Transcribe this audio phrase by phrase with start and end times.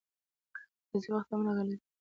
[0.91, 1.85] داسې وخت هم راغلی دی.